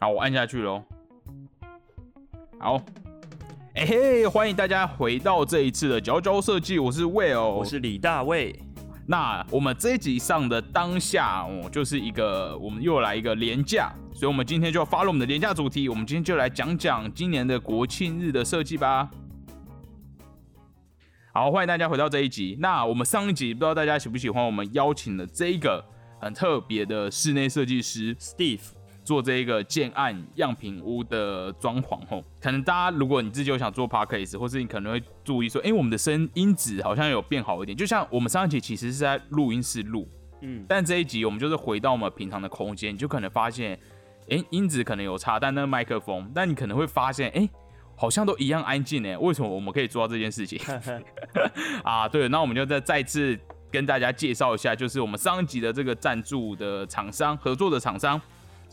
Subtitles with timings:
[0.00, 0.82] 好，我按下去喽。
[2.58, 2.80] 好，
[3.74, 8.54] 哎嘿，欢迎大家回到这一次的佼佼设计，我是 Will，我是李大卫。
[9.06, 19.10] 那我们这一集上的当下哦，就是一个我们又来一个廉价，所以我们今天就要发了我们的廉价主题，我们今天就来讲讲今年的国庆日的设计吧。
[21.34, 22.56] 好，欢迎大家回到这一集。
[22.60, 25.84] 那我们上一集不知道大家喜不喜欢，我们邀请了这一个
[26.20, 28.60] 很特别的室内设计师 Steve。
[29.04, 37.76] 做这一个建案样品屋的装潢后，可能大家如果你自己有想做 podcast，或是你可能会注意说，哎，我们的声音质好像有变好一点。
[37.76, 40.08] 就像我们上一集其实是在录音室录，
[40.40, 43.78] 嗯，但这一集我们就是回到我们平常的空间，你就可能发现，
[44.30, 47.46] 哎，音质可能有差，但那个麦克风，但你可能会发现，哎，
[47.94, 49.20] 好像都一样安静呢。
[49.20, 50.58] 为什么我们可以做到这件事情？
[51.84, 53.38] 啊，对，那我们就再再次
[53.70, 58.18] 跟大家介绍一下，就是我们上一集的这个赞助的厂商合作的厂商。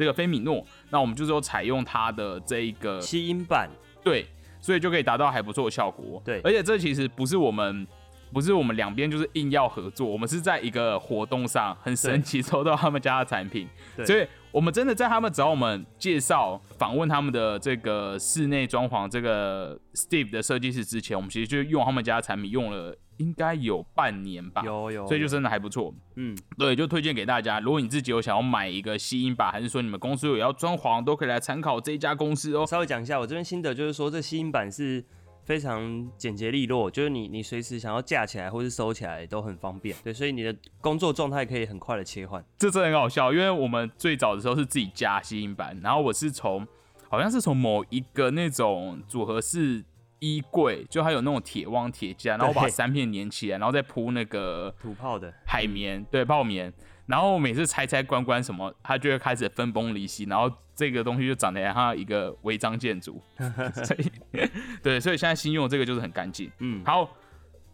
[0.01, 3.70] 这个菲米诺，那我们就是说采用它的这一个吸音板，
[4.03, 4.26] 对，
[4.59, 6.20] 所以就可以达到还不错的效果。
[6.26, 7.85] 对，而且这其实不是我们，
[8.34, 13.70] 不是我们两边就是硬要合作，我们是在一个活动上很神奇抽 到他们家的产品，
[14.03, 22.96] 所以我们真的在他们找我们介绍访问他们的这个室内装潢这个 Steve 的设计师之前，我们其实就用他们家的产品用了。
[23.18, 25.94] 应该有半年吧，有有，所以就真的还不错。
[26.16, 27.60] 嗯，对，就推荐给大家。
[27.60, 32.66] 如果你自己有想要买一个吸音板，还是说你们公司有要装潢，都可以来参考这一家公司哦。
[32.66, 35.05] 稍微讲一下我这边心得，就是说这吸音板是
[35.43, 39.95] 非常简洁利落，就是你你随时想要架起来或是收起来都很方便。
[40.03, 42.43] 对，所以你的工作状态可以很快的切换。
[42.57, 46.67] 这真的很好笑，因为我们最早的时候是自己加吸音板，然后我是从
[47.09, 49.83] 好像是从某一个那种组合式。
[50.23, 56.71] 衣柜就还有那种铁网铁架，然后把三片粘起来，然后再铺那个土炮的海绵，对泡棉，
[57.07, 60.48] 然后每次拆拆关关什么，它就会开始分崩离析，然后
[60.82, 63.21] 这个东西就长得像一个违章建筑，
[63.85, 64.12] 所以
[64.81, 66.50] 对，所以现在新用这个就是很干净。
[66.57, 67.07] 嗯，好，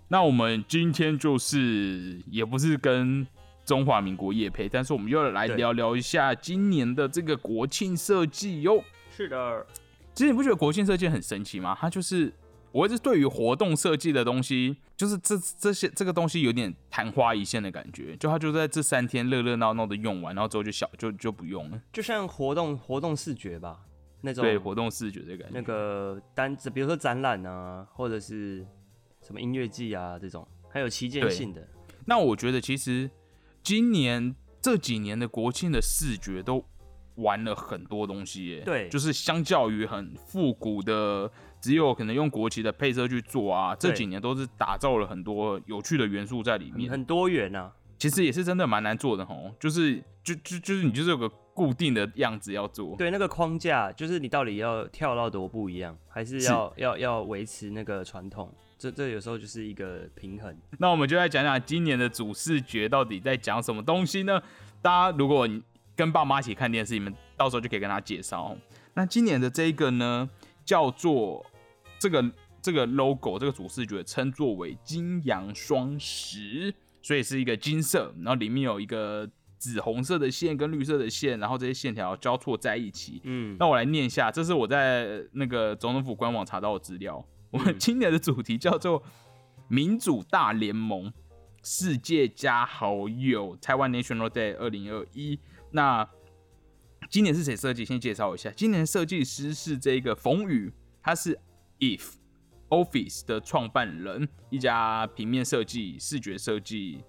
[0.09, 3.25] 那我们今天就是也不是跟
[3.63, 8.83] 中华民国夜配，但是我们又来聊聊一下今年的这个国庆设计哟。
[9.09, 9.65] 是的。
[10.13, 11.77] 其实你不觉得国庆设计很神奇吗？
[11.79, 12.33] 它就是，
[12.77, 23.79] 我一直对于活动设计的东西，就是这这些这个东西有点昙花一现的感觉，就它就在这三天热热闹闹的用完，然后之后就小就就不用了，就像活动活动视觉吧，
[24.21, 28.63] 那种对活动视觉的感觉，那个单子，比如说展览啊，或者是
[29.25, 31.67] 什么音乐季啊这种，还有旗舰性的。
[32.05, 33.09] 那我觉得其实
[33.63, 36.63] 今年这几年的国庆的视觉都。
[37.17, 41.29] 玩了很多东西耶，对，就是相较于很复古的，
[41.61, 47.71] 只有可能用国旗的配色去做啊，这几年都是打造了很多有趣的元素在里面，很多元啊。
[47.97, 60.55] 其实也是真的蛮难做的吼，就是就就就是你就是有个固定的样子要做，对，那个框架就是你到底要跳到多不一样，还是要要要维持那个传统，这这有时候就是一个平衡。
[60.77, 64.39] 那我们就来讲讲今年的主视觉到底在讲什么东西呢？
[64.79, 65.49] 大家如果
[65.97, 68.55] 跟爸妈一起看电视，你们到时候就可以跟他介绍。
[68.93, 70.29] 那今年的这一个呢，
[70.63, 71.43] 叫做
[71.99, 72.31] 这个
[72.61, 83.19] 这个 logo，这个主视觉称作为金阳双十，所以是一个金色，然后里面有一个紫红色的线跟绿色的线，然后这些线条交错在一起。
[83.23, 87.25] 嗯，那我来念一下，这是我在那个总统府官网查到的资料。
[87.49, 89.01] 我们今年的主题叫做
[89.67, 91.11] 民主大联盟
[91.63, 95.39] 世界加好友台湾 National Day 二零二一。
[95.71, 96.07] 那
[97.09, 97.85] 今年是谁设计？
[97.85, 101.37] 先介绍一下，今年设计师是这个冯宇，他是
[101.79, 102.13] If
[102.69, 107.03] Office 的创办人，一家平面设计、视觉设计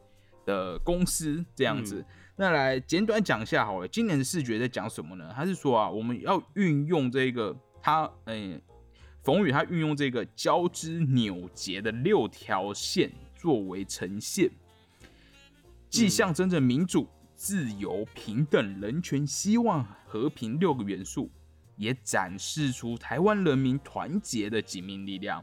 [0.45, 2.05] 的公司这样子。
[2.37, 5.33] 那来简短讲一下好了，今年的视觉在讲什么呢？
[5.35, 8.61] 他是说啊，我们要运用这个他，嗯，
[9.23, 14.49] 冯宇他运用这个交织扭结的六条线作为呈现，
[15.91, 17.09] 既象征着民主。
[17.39, 21.31] 自由、平等、人权、希望、和平六个元素，
[21.77, 25.43] 也展示出台湾人民团结的紧密力量。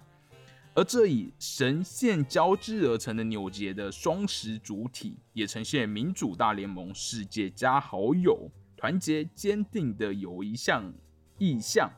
[0.73, 10.93] 而这以神线交织而成的扭结的双十主体，也呈现民主大联盟世界加好友团结坚定的友谊象
[11.37, 11.89] 意象，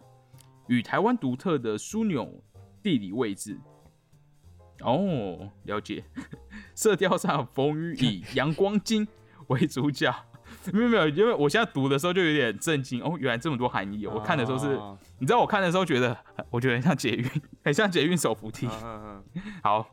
[0.67, 2.39] 与台湾独特的枢纽
[2.83, 3.59] 地理位置。
[4.81, 6.03] 哦，了解。
[6.75, 9.07] 色调上，风雨以阳光金。
[9.47, 10.13] 为主角，
[10.73, 14.05] 没有没有，因为我现在读的时候就有点震惊哦，原来这么多含义。
[14.05, 14.79] 我看的时候是，
[15.19, 16.17] 你知道我看的时候觉得，
[16.49, 17.29] 我觉得很像捷运，
[17.63, 18.67] 很像捷运手扶梯。
[19.63, 19.89] 好，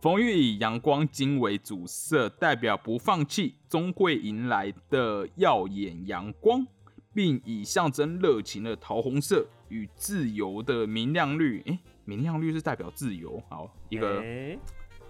[0.00, 6.66] 冯玉以阳光金为主色，代表不放弃，终会迎来的耀眼阳光，
[7.12, 14.58] 并以象征热情的桃红色与自由的明亮绿，诶，明亮绿是代表自由，好一个诶？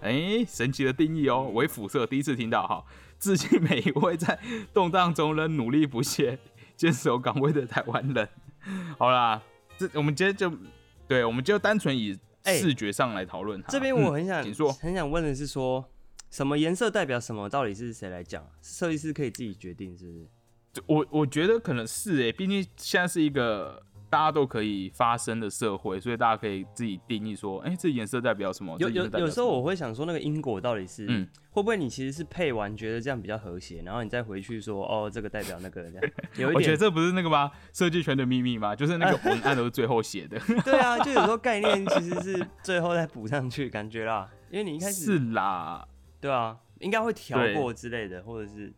[0.02, 2.84] 诶神奇的定义哦，为辅色第一次听到哈，
[3.18, 4.38] 致敬每一位在
[4.72, 6.38] 动荡中仍努力不懈、
[6.76, 8.28] 坚守岗位的台湾人。
[8.98, 9.42] 好啦，
[9.78, 10.52] 这我们今天就
[11.08, 13.68] 对，我们就单纯以视觉上来讨论它。
[13.68, 15.84] 这边我嗯很想、很想问的是说，
[16.30, 17.48] 什么颜色代表什么？
[17.48, 18.44] 到底是谁来讲？
[18.60, 20.28] 设计师可以自己决定，是不是？
[20.86, 28.76] 我我觉得可能是诶，毕竟现在是一个大家都可以发声的社会，所以大家可以自己定义说，哎、这颜色代表什么？
[28.78, 37.50] 有有有时候我会想说，那个因果到底是，嗯会不会你其实是配完觉得这样比较和谐，然后你再回去说，哦，这个代表那个这样， 有一点我觉得这不是那个吗？
[37.72, 38.76] 设计圈的秘密吗？
[38.76, 40.38] 就是那个文案都是最后写的。
[40.64, 45.88] 对啊，就有时候概念其实是最后再补上去，感觉啦，因为你一开始是啦，
[46.20, 48.70] 对啊，应该会调过之类的，或者是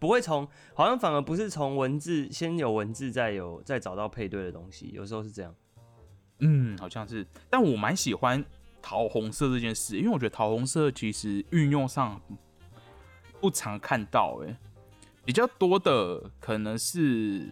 [0.00, 5.54] 不会从，好像反而不是从文字先有文字，再有再找到配对的东西，有时候是这样。
[6.40, 7.24] 嗯，好像是。
[7.48, 8.42] 但我蛮喜欢
[8.80, 12.18] 桃红色这件事，因为我觉得桃红色其实运用上
[13.40, 14.56] 不常看到、欸，
[15.22, 17.46] 比较多的可能是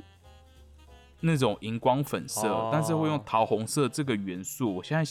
[1.21, 5.11] 那种荧光粉色，哦但是会用桃红色这个元素，我现在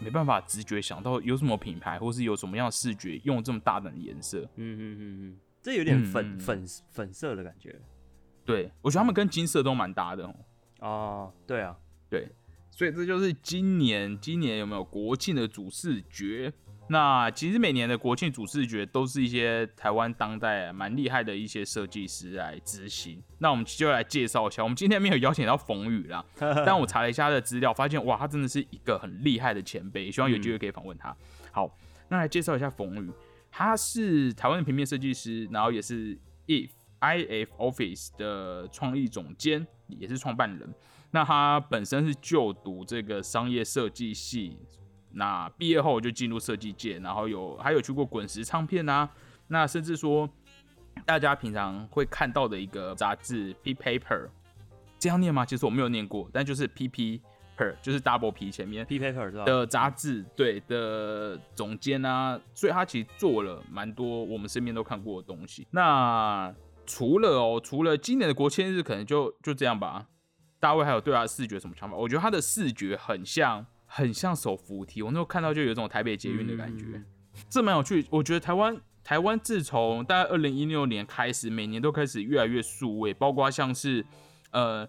[0.00, 4.40] 没办法直觉想到有什么品牌，或是有什么样的视觉用这么大胆的颜色。
[4.56, 7.74] 嗯嗯嗯嗯，这有点粉、嗯粉粉色的感觉。
[8.44, 10.34] 对我觉得他们跟金色都蛮搭的哦。
[10.80, 11.74] 哦，对啊，
[12.10, 12.28] 对，
[12.70, 16.52] 所以这就是今年今年有没有国庆的主视觉？
[16.90, 23.22] 那其实每年的国庆主视觉都是一些台湾当代蛮厉害的一些设计师来执行。
[23.38, 31.16] 那我们就来介绍一下，我们今天没有邀请到冯宇啦， 但我查了一下他的资料，发现哇，他真的是一个很厉害的前辈，希望有机会可以访问他。
[31.50, 31.74] 好，
[32.10, 33.10] 那来介绍一下冯宇，
[33.56, 36.18] 他是台湾的平面设计师，然后也是
[36.48, 40.74] if IF Office 的创意总监，也是创办人。
[41.12, 44.58] 那他本身是就读这个商业设计系，
[45.12, 49.08] 那毕业后就进入设计界，然后有还有去过滚石唱片啊，
[49.46, 50.28] 那甚至说
[51.06, 54.28] 大家平常会看到的一个杂志 P Paper，
[54.98, 55.46] 这样念吗？
[55.46, 57.22] 其实我没有念过，但就是 P P
[57.56, 59.44] Per，就是 Double P 前面 P paper 是吧？
[59.44, 65.66] 的杂志对的总监啊，所以他其实做了蛮多我们身边都看过的东西。
[65.70, 66.54] 那
[66.86, 70.06] 除了哦，除了今年的国庆日，可能就就这样吧。
[70.60, 71.96] 大卫还有对他的视觉什么想法？
[71.96, 75.02] 我觉得他的视觉很像，很像手扶梯。
[75.02, 77.04] 我那时候看到就有一种台北捷运的感觉，嗯
[77.50, 78.06] 这蛮有趣。
[78.10, 84.04] 我觉得台湾台湾自从大概二零一六年开始，每年都开始越来越数位，包括像是
[84.52, 84.88] 呃，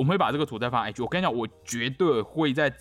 [0.00, 1.02] 我们会把这个图再放 IG。
[1.02, 2.72] 我跟你讲，我绝对会在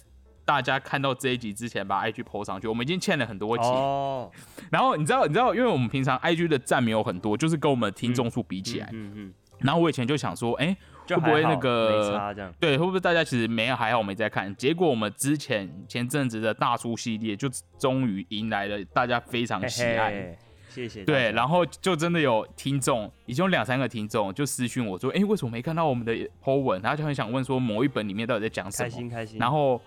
[0.45, 2.65] 大家看到这一集之前把 IG PO 上去。
[2.65, 4.31] 我们已经欠了很多集，哦，
[4.71, 8.87] 然后你知道，你知道，因为我们平常 IG 的赞没有很多，就是跟我们听众数比起来。
[8.93, 10.73] 嗯嗯，然后我以前就想说，哎、
[11.05, 12.33] 就会不会那个？
[12.57, 14.55] 对，会不会大家其实没有还好没在看？
[14.55, 20.37] 结果我们之前前阵子的大叔系列，就终于迎来了大家非常嘿喜爱。
[20.69, 21.03] 嘿，谢谢。
[21.03, 26.13] 对，然后就真的有听众，已经有两三个听众就私讯我说，哎、为什么没看到我们的
[26.43, 26.81] po 文？
[26.81, 28.89] 他就很想问说某一本里面到底在讲什么。
[28.89, 29.39] 开心开心。
[29.39, 29.81] 然后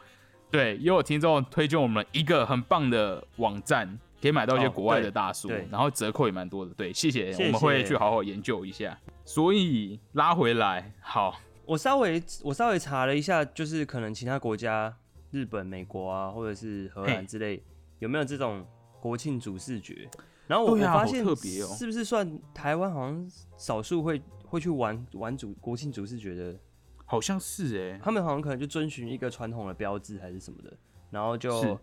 [0.50, 6.75] 对，也有听众推荐我们一个很棒的网站，可以买到一些哦国外的大书，对然后折扣也蛮多的。
[6.75, 8.99] 对，谢谢，谢我们会去好好研究一下。
[9.25, 14.94] 所以拉回来，好，我稍微我稍微查了一下，就是可能其他国家，
[15.31, 17.62] 日本、美国啊，或者是荷兰之类，
[18.01, 18.67] 有没有这种
[19.01, 20.08] 国庆主视觉？
[20.46, 26.58] 然后我、我发现特别哦是不是算台湾好像少数会会去玩玩主国庆主视觉的？
[27.05, 30.72] 好像是哎、他们好像可能就遵循一个传统的标志还是什么的，
[31.11, 31.79] 然后就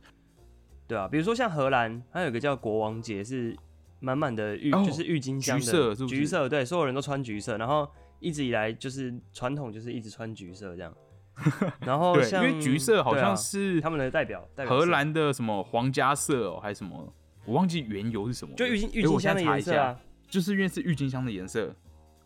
[0.88, 3.56] 对啊，比如说像荷兰，它有个叫国王节，是
[4.00, 7.88] 满满的郁，哦就是郁金香的橘色是不是橘色，对，所有人都穿橘色，然后
[8.20, 10.92] 一直以来就是传统就是一直穿橘色这样。
[11.86, 17.14] 然后像，因像为橘色好像是他们的代表，代表荷兰的什么皇家色哦，还是什么，
[17.50, 18.56] 我忘记缘由是什么了。
[18.56, 21.76] 就郁金郁金香的颜色啊，就是因为是郁金香的颜色。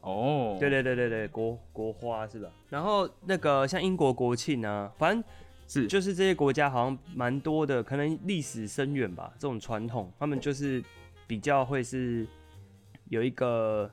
[0.02, 2.50] 哦，对对对对对，国国花是吧？
[2.70, 5.24] 然后那个像英国国庆啊，反正
[5.66, 9.32] 是就是这些国家好像蛮多的，可能历史深远吧。
[9.36, 10.84] 这种传统，他们就是
[11.26, 12.28] 比较会是
[13.08, 13.90] 有一个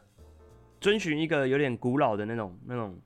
[0.81, 2.99] 遵循一个有点古老的那种那种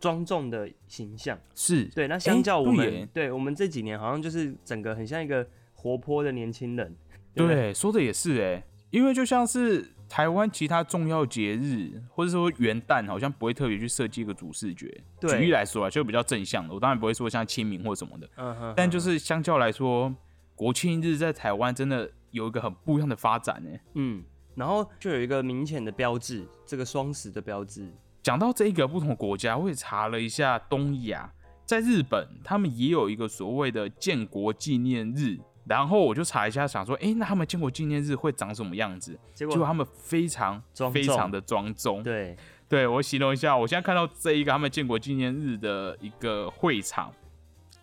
[0.00, 1.38] 庄重的形象。
[1.54, 6.96] 是，对，那相较我们，对对我们这几年好像就是整个很像一个活泼的年轻人。
[7.38, 14.86] 对不对对，说的也是哎，因为就像是台湾其他重要节日，或者说元旦，好像不会特别去设计一个主视觉。
[14.86, 20.14] 举对例来说啊，就比较正向的，我当然不会说像清明或什么的，嗯哼，但就是相较来说，
[20.54, 23.80] 国庆日在台湾真的有一个很不一样的发展哎。
[23.94, 24.22] 嗯，
[24.54, 27.88] 然后就有一个明显的标志，这个双十的标志。
[28.22, 31.32] 讲到这个不同国家，我也查了一下东亚，
[31.64, 39.18] 在日本他们也有一个所谓的建国纪念日，然后我就查一下，想说，哎、那他们建国纪念日会长什么样子？
[39.34, 42.02] 结果他们非常非常的庄重。
[42.02, 42.36] 对，
[42.68, 47.12] 对我形容一下，我现在看到这一个他们建国纪念日的一个会场，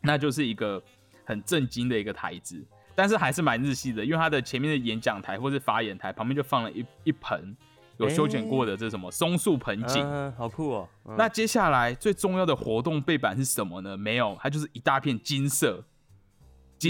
[0.02, 0.82] 那就是一个
[1.24, 2.66] 很震惊的一个台子，
[2.96, 7.56] 但是还是蛮日系的，因为它的前面的演讲台或是发言台旁边就放了一一盆
[7.98, 10.04] 有修剪过的这什么松树盆景。
[10.04, 10.90] 嗯，好酷哦。
[11.06, 13.96] 嗯那接下来最重要的活动背板是什么呢？
[13.96, 15.84] 没有，它就是一大片金色，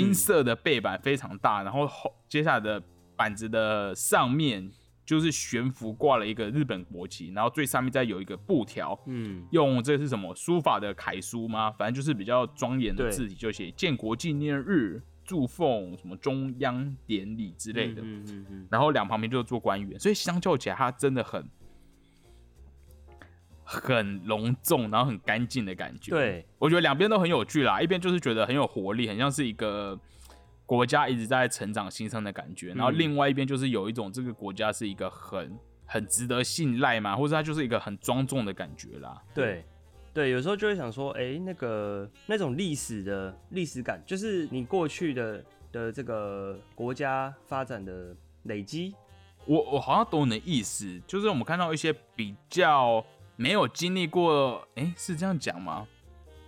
[0.03, 2.81] 金色的背板非常大，然后后接下来的
[3.15, 4.69] 板子的上面
[5.05, 11.71] 就是悬浮挂了一个日本国旗，然后最上面再有一个布条，嗯，用这是什么书法的楷书吗？
[11.71, 18.01] 反正就是比较庄严的字体，就写建国纪念日祝奉什么中央典礼之类的。
[18.01, 21.47] 嗯嗯嗯然后两旁边就是做官员，所以相较起来，它真的很
[23.65, 29.99] 很隆重，然后很干净的感觉。，对，我觉得两边都很有趣啦，一边就是觉得很有活力，很像是一个
[30.65, 39.21] 国家一直在成长新生的感觉，然后嗯另外一边就是有一种这个国家是一个很很值得信赖嘛，或者它就是一个很庄重的感觉啦。
[39.33, 39.65] 对，
[40.13, 48.95] 对，有时候就会想说，哎、那个那种历史的历史感，就是你过去的的这个国家发展的累积，
[49.45, 55.87] 我我好像懂你的意思，就是我们看到一些比较没有经历过，哎、是这样讲吗？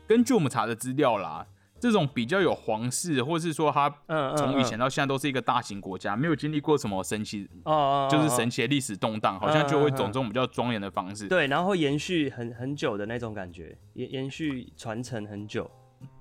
[0.08, 1.46] 根据我们查的资料啦，
[1.80, 11.28] 这种比较有皇室，或是说他嗯嗯，从以前嗯到现在都是一个大型国家，没有经历过什么神奇，哦哦，就是哦神奇的历史动荡，好像就会嗯嗯嗯走这种比较庄严的方式。
[11.28, 15.70] 对，然后延续很很久的那种感觉，延延续传承很久。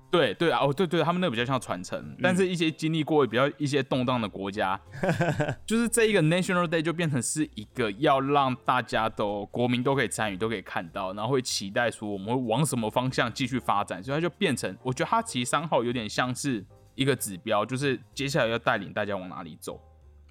[0.09, 4.79] 对对啊，哦对对，他们那个比较像传承，但是一些经历过比较一些动荡的国家，
[5.67, 19.79] 就是这一个 National Day 就变成是一个要让大家都国民都可以参与，都可以看到，然后会期待说我们会往什么方向继续发展，所以它就变成，我觉得它其实三号有点像是一个指标，就是接下来要带领大家往哪里走，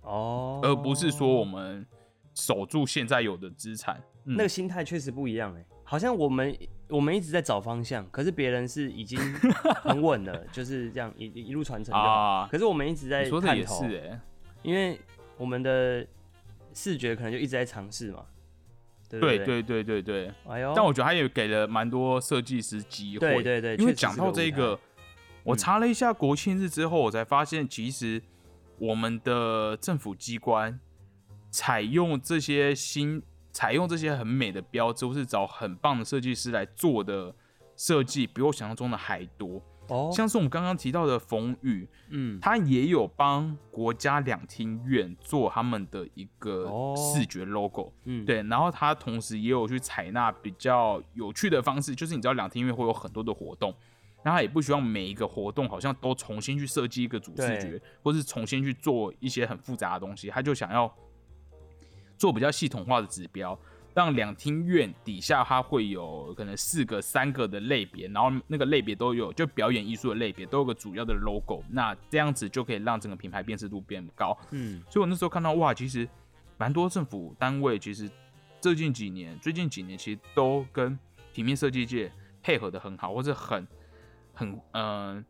[0.02, 1.87] 哦，而不是说我们
[2.35, 3.97] 守住现在有的资产。
[4.25, 6.52] 嗯那个心态确实不一样哎，好像我们
[6.88, 9.18] 我们一直在找方向，可是别人是已经
[9.82, 12.08] 很稳了，就是这样一一路传承就好。
[12.08, 14.20] 啊，可是我们一直在你说的也头，是哎、
[14.62, 14.98] 因为
[15.36, 16.06] 我们的
[16.72, 18.24] 视觉可能就一直在尝试嘛。
[19.08, 20.34] 对不对，对对对对对。
[20.48, 23.20] 哎呦，但我觉得他也给了蛮多设计师机会。
[23.20, 24.76] 对对对，确实因为讲是到这个，
[25.44, 28.20] 我嗯查了一下国庆日之后，我才发现其实
[28.78, 30.80] 我们的政府机关
[31.52, 33.22] 采用这些新、
[33.56, 37.34] 采用这些很美的标志，或是找很棒的设计师来做的
[37.75, 39.62] 设计，比我想象中的还多。
[39.88, 46.94] 哦，像是我们刚刚提到的冯宇，嗯，他也有帮国家两厅院做他们的一个哦。
[46.94, 47.90] 视觉 logo。
[48.04, 53.75] 嗯，对，然后他同时也有去采纳比较有趣的方式，就是你知道两厅院会有很多的活动，
[54.22, 60.92] 那他也不希望每一个活动好像都重新去设计一个主视觉，或是重新去做一些很复杂的东西，他就想要
[62.16, 63.58] 做比较系统化的指标，
[63.94, 74.37] 让两厅院底下它会有可能四个、三个的类别，然后那个类别都有，就表演艺术的类别都有个主要的 logo，那这样子就可以让整个品牌辨识度变高。
[74.50, 76.08] 嗯，所以我那时候看到哇，其实
[76.58, 78.11] 蛮多政府单位其实
[78.61, 80.99] 最近几年，最近几年其实都跟
[81.32, 82.11] 平面设计界
[82.42, 83.66] 配合的很好，或者很
[84.32, 85.25] 很嗯、呃、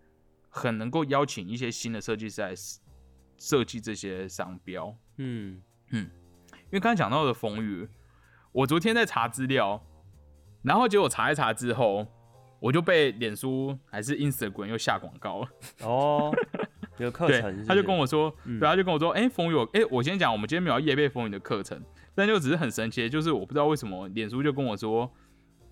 [0.48, 2.54] 很能够邀请一些新的设计师来
[3.38, 4.96] 设计这些商标。
[5.18, 5.60] 嗯，
[6.66, 7.88] 因为刚才讲到的风雨，
[8.52, 9.80] 我昨天在查资料，
[10.62, 12.06] 然后结果查一查之后，
[12.58, 15.48] 我就被脸书还是 Instagram 又下广告了。
[15.82, 16.34] 哦，
[16.98, 21.80] 有课程他就跟我说，嗯对，他就跟我说，哎、风雨有，哎、我先讲，我们今天没有要夜背风雨的课程，
[22.14, 25.08] 但就只是很神奇的，就是我不知道为什么脸书就跟我说，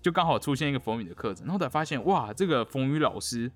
[0.01, 3.51] 就刚好出现一个风雨的课程，然后才发现，哇，这个风雨老师，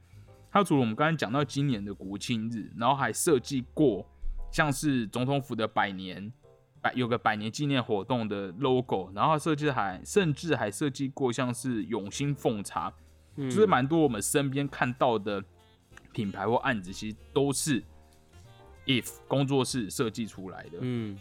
[0.51, 4.05] 他除了我们刚才讲到今年的国庆日，然后还设计过
[4.51, 6.33] 像是总统府的百年。
[6.81, 12.93] 百有个百年纪念活动的 logo，然后他设计还甚至还设计过像是永兴奉茶，
[13.35, 13.49] 嗯。
[13.49, 15.43] 就是蛮多我们身边看到的
[16.11, 17.83] 品牌或案子，其实都是
[18.85, 21.17] if 工作室设计出来的，嗯，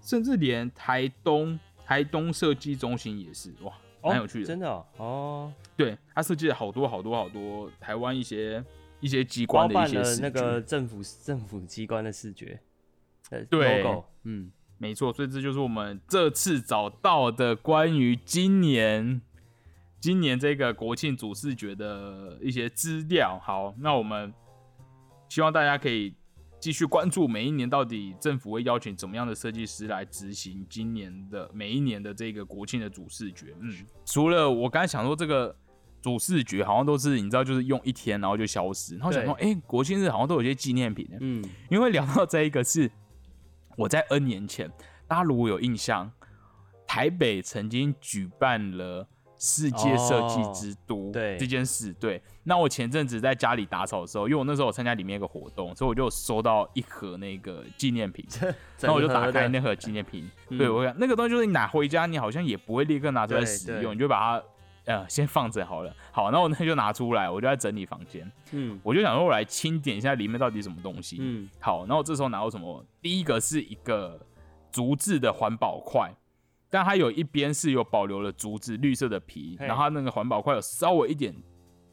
[0.00, 3.72] 甚至连台东台东设计中心也是，哇，
[4.02, 4.46] 哦蛮有趣的。
[4.46, 8.64] 真的哦哦，对他设计了好多好多好多台湾一些
[9.00, 12.60] 一些机包关的一些那个政府政府机关的视觉，
[13.30, 19.20] 呃对，logo，嗯，没错，所以这就是我们这次找到的关于今年
[20.00, 23.38] 今年这个国庆主视觉的一些资料。
[23.42, 24.32] 好，那我们
[25.28, 26.14] 希望大家可以
[26.60, 33.54] 继续关注每一年到底政府会邀请怎么样的设计师来执行今年的每一年的这个国庆的主视觉。
[33.60, 35.54] 嗯，除了我刚才想说这个
[36.00, 41.08] 主视觉好像都是你知道就是用一天然后就消失，然后想说哎、国庆日好像都有些纪念品。
[41.20, 42.88] 嗯，因为聊到这一个是
[43.78, 44.68] 我在 N 年前，
[45.06, 46.10] 大家如果有印象，
[46.84, 49.06] 台北曾经举办了
[49.38, 51.92] 世界设计之都、对这件事。
[51.92, 58.26] 对，那我前阵子在家里打扫的时候，因为我那时候我参加里面一个活动，所以我就收到一盒那个纪念品，
[58.80, 64.44] 然后我就打开那盒纪念品，嗯对我想那个东西就是你拿回家，你好像也不会立刻拿出来使用，你就把它。
[64.88, 65.94] 呃，先放着好了。
[66.10, 68.30] 好，那我那 就拿出来，我就在整理房间。
[68.52, 71.18] 嗯我就想说，我来清点一下里面到底什么东西。
[71.20, 72.82] 嗯，好，那我这时候拿到什么？
[73.02, 74.18] 第一个是一个
[74.72, 76.10] 竹制的环保筷，
[76.70, 81.34] 但它有一边是有保留了竹子绿色的皮，然后它那个环保筷有稍微一点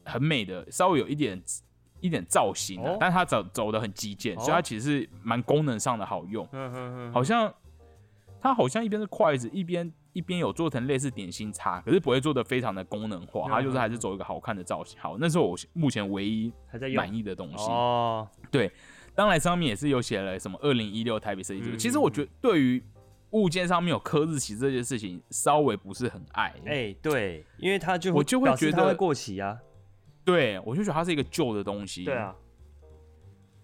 [0.04, 1.42] 很美的，稍微有一点
[2.00, 6.48] 一点造型、啊，哦但它走走的很极简，哦所以它其实是蛮功能上的好用。
[6.52, 7.52] 嗯嗯嗯，好像
[8.40, 14.98] 它好像一边是筷子，一边一边有做成类似点心叉，可是不会做的非常的功能化，它就是还是走一个好看的造型。
[14.98, 17.70] 好，那是我目前唯一还在用满意的东西。
[17.70, 18.72] 哦，对
[19.14, 21.66] 当然上面也是有写了什么二零一六台北设计周。
[21.66, 22.82] 嗯其实我觉得对于
[23.32, 26.54] 物件上面有刻日期这件事情，稍微不是很爱。
[26.64, 29.58] 哎，对，因为它就我就会觉得它会过期啊，
[30.24, 32.04] 对我就觉得它是一个旧的东西。
[32.04, 32.34] 对，啊，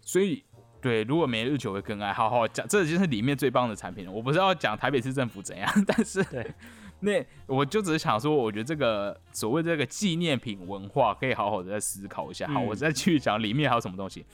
[0.03, 0.45] 所以
[0.83, 2.13] 对，如果没日久会更爱。
[2.13, 4.13] 好好讲，这就是里面最棒的产品了。
[4.13, 6.55] 我不是要讲台北市政府怎样， 但是对，
[7.01, 12.47] 那我就只是想说，我觉得这个所谓这个纪念品文化，可以好好的再思考一下。
[12.49, 14.27] 好，嗯我再继续讲里面还有什么东西。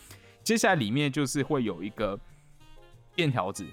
[0.43, 2.19] 接下来里面就是会有一个
[3.15, 3.67] 便条纸。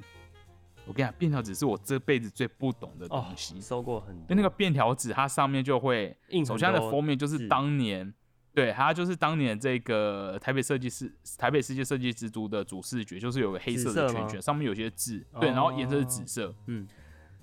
[0.87, 3.59] 我跟你讲，便条纸是我这辈子最不懂的东哦，西。
[3.59, 6.15] 收过很多，因为那个便条纸，它上面就会
[6.45, 8.13] 首先它的封面就是字当年，
[8.55, 16.55] 对，它就是当年这个台北设计师台北世界设计之都的主视觉，就是有个黑色的圈圈，上面有些字，对，然后颜色是紫色。
[16.67, 16.87] 嗯，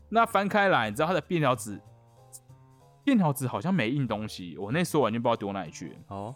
[0.09, 1.78] 那翻开来，你知道它的便条纸，
[3.04, 5.99] 便条纸好像没印东西，我那时候完全不知道丢哪里去。
[6.09, 6.35] 哦，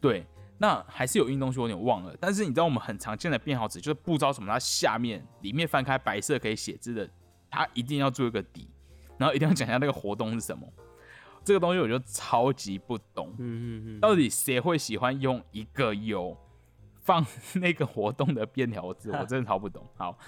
[0.00, 0.26] 对，
[0.58, 2.16] 那还是有印东西，我有点忘了。
[2.20, 7.08] 但是你知道我们很常见的便条纸，就是不知道什么，它下面里面翻开白色可以写字的，
[7.48, 8.68] 它一定要做一个底，
[9.18, 10.66] 然后一定要讲一下那个活动是什么。
[11.44, 16.34] 这个东西我就超级不懂，嗯嗯嗯，到底谁会喜欢用一个有
[17.02, 17.24] 放
[17.56, 19.10] 那个活动的便条纸？
[19.12, 19.86] 我真的超不懂。
[19.96, 20.18] 好，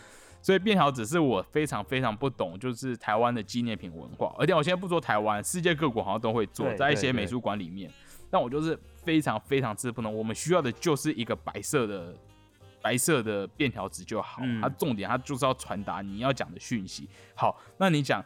[0.43, 4.35] 所以便条纸是我非常非常不懂，就是台湾的纪念品文化。
[4.39, 7.91] 而且我现在不说台湾，世界各国好像都会做，在一些美术馆里面。
[8.31, 10.15] 但我就是非常非常之不懂。
[10.15, 12.15] 我们需要的就是一个白色的
[12.83, 17.09] 白色的便条纸就好，嗯它重点它就是要传达你要讲的讯息。
[17.35, 18.23] 好，那你讲。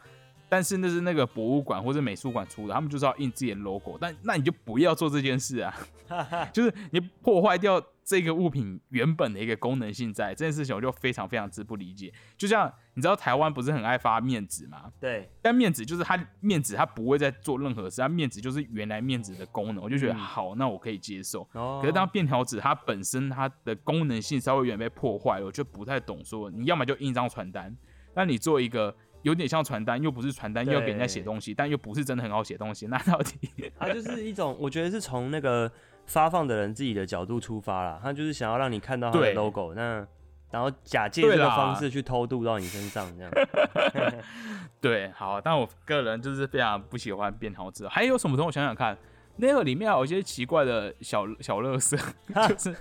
[0.51, 5.73] 但是那是那个博物馆或者美术馆出的，他们就是要印自己的 logo，但那你就不要做这件事啊，
[6.51, 12.13] 就是你破坏掉这个物品原本的一个功能性在这件事情，我就非常非常之不理解。
[12.35, 14.91] 就像你知道台湾不是很爱发面纸吗？
[14.99, 21.47] 对，但面纸就是它面纸它不会再做任何事，它面纸就是原来面纸的功能，我就觉得嗯好，那我可以接受。
[21.53, 27.73] 哦，可是当便条纸它本身它的功能性稍微有点被破坏了，我就不太懂说你要么就印一张传单，
[28.13, 35.71] 那你做一个有点像传单，又不是传单，又要给人家写对东西，但又不是真的很好写东西，那到底 它就是一种，我觉得是从那个
[36.05, 40.05] 发放的人自己的角度出发啦，他就是想要让你看到他的 logo，那
[40.49, 43.31] 然后假借这个方式去偷渡到你身上，这样。
[44.81, 47.87] 对，好，但我个人就是非常不喜欢便条纸。
[47.87, 48.47] 还有什么东西？
[48.47, 48.97] 我想想看，
[49.37, 51.95] 那个里面还有一些奇怪的小小乐色，
[52.49, 52.75] 就是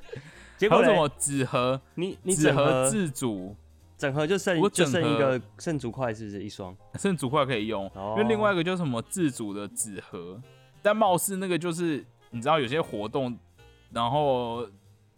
[0.56, 3.54] 结果什么纸盒、你你纸盒自主，
[4.00, 6.74] 整合就剩我就整合剩一个剩竹筷，是不是一双？
[6.94, 7.86] 甚至竹筷可以用。
[7.94, 10.40] 哦因为另外一个就是什么自主的纸盒，
[10.80, 13.38] 但貌似那个就是你知道有些活动，
[13.92, 14.66] 然后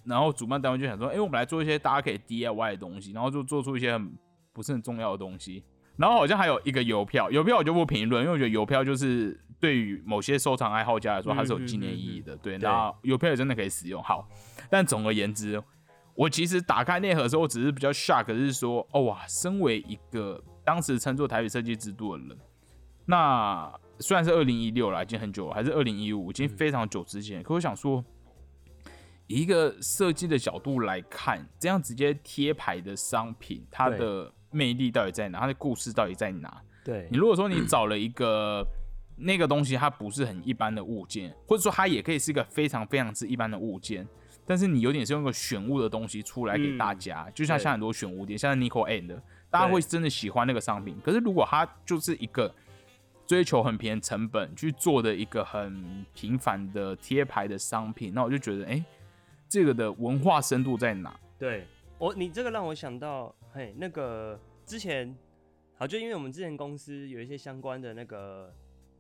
[0.05, 4.13] 然后主办单位就想说，哎、我们来做一些大家可以 DIY 的东西，然后就做出一些很
[4.53, 5.63] 不是很重要的东西。
[5.97, 12.35] 然后好像还有一个邮票，邮票我就不评论，因为我觉得邮票就是对于某些收藏爱好家来说，它是有纪念意义的。
[12.39, 14.03] 对，对那邮票也真的可以使用。
[14.03, 14.27] 好，
[14.69, 15.63] 但总而言之，
[16.15, 22.39] 我其实打开那盒的时候，我只是比较 shock，是说，哦哇，身为一个当时称作台北设计之都的人，
[23.07, 27.43] 那虽然是二零一六了，已经很久了，还是二零一五，已经非常久之前。
[27.43, 28.05] 可我想说，
[29.27, 35.41] 以一个设计的角度来看，这样直接贴牌的商品，它的魅力到底在哪？
[35.41, 36.63] 它的故事到底在哪？
[36.85, 38.67] 对你，如果说你找了一个
[39.17, 44.07] 那个东西，它不是很一般的物件，或者说它也可以是一个非常非常之一般的物件，
[44.47, 50.97] 但是你有点是用一个选物的东西出来给大家，就像像很多选物店，像 Nico and 的，大家会真的喜欢那个商品。
[51.05, 52.53] 可是如果它就是一个
[53.25, 58.85] 追求很便宜成本去做的一个很平凡的贴牌的商品，那我就觉得，哎、
[59.49, 61.19] 这个的文化深度在哪？
[61.39, 61.65] 对
[61.99, 65.17] 我，你这个让我想到，嘿，那个之前，
[65.79, 68.53] 好，就因为我们之前公司有一些相关的那个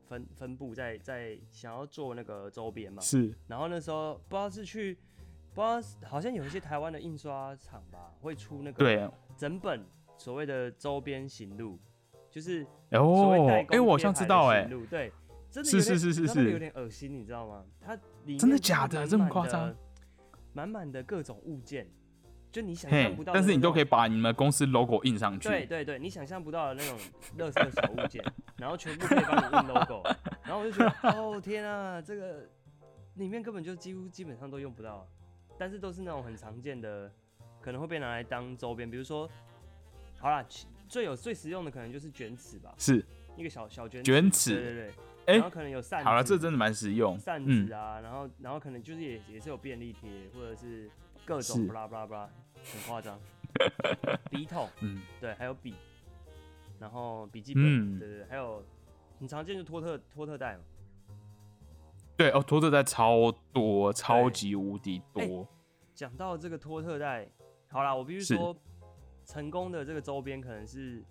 [0.08, 4.96] 分分布在在想要做那个周边嘛，是，然后那时候不知道是去，
[5.54, 9.84] 不知道好像有一些台湾的印刷厂吧，会出那个对，整本
[10.16, 11.78] 所谓的周边行路，
[12.30, 14.62] 就是哦，工哎，我好像知道，哎。
[14.62, 15.12] 行，路对，
[15.50, 16.44] 真的是是是是是。
[16.44, 17.64] 有是点恶心，你知道吗？
[17.80, 19.00] 它里面真的假的？
[19.00, 19.74] 满这么夸张？
[20.54, 21.86] 满满的各种物件，
[22.50, 23.84] 就你想象不到，但是你都可以以。
[23.84, 26.98] 把你们公司 logo 印上去，对对对，你想象不到的那种
[27.38, 28.22] 垃圾小物件，
[28.56, 30.02] 然后全部可以帮你印 logo，
[30.44, 32.46] 然后我就觉得，哦天啊，这个
[33.14, 35.08] 里面根本就几乎基本上都用不到，
[35.58, 37.10] 但是都是那种很常见的，
[37.60, 39.28] 可能会被拿来当周边，比如说，
[40.18, 40.44] 好啦，
[40.88, 43.04] 最有最实用的可能就是卷尺吧，是，
[43.36, 44.90] 一个小小卷卷尺，对对对，
[45.26, 50.90] 哎然后可能有扇子，好了，这真的蛮实用，扇嗯子，啊，然后然后可能就是也也是有便利贴，或者是
[51.24, 51.66] 各种是。
[51.66, 52.28] 布拉布拉布拉，
[52.72, 53.18] 很夸张，
[54.30, 54.68] 笔筒。
[54.80, 55.74] 嗯，对，还有笔，
[56.78, 57.98] 然后笔记本，嗯。
[57.98, 58.64] 对对对，还有
[59.18, 60.64] 很常见就托特托特袋嘛。
[62.22, 65.48] 对哦，托特袋超多，超级无敌哎多，
[65.94, 67.28] 讲到这个托特袋，
[67.68, 68.56] 好啦，我必须是说，
[69.24, 71.04] 成功的这个周边可能是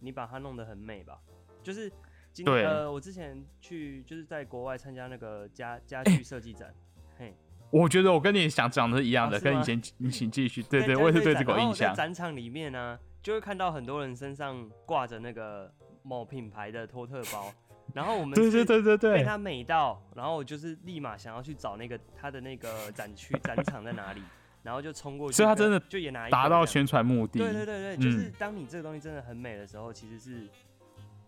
[0.00, 1.18] 你把它弄得很美吧，
[1.62, 1.90] 就是
[2.32, 6.74] 今对呃，我之前去就是在国外参加那个家家具设计展，
[7.16, 7.34] 嘿，
[7.70, 17.52] 我觉得我跟你想讲的是一样的，跟以前你请继续， 对对，我也是对这个印象，展场里面呢、就会看到很多人身上挂着那个某品牌的托特包，
[17.94, 24.22] 然后我们对对是对对对，被他美到，然后我就是立马想要去找那个他的那个展区展场在哪里，
[24.62, 30.48] 然后就冲过去，所以他真的就也拿一达到宣传目的，对对对对，就是嗯当你这个东西真的很美的时候，其实是